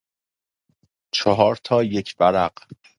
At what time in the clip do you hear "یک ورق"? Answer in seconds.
1.83-2.53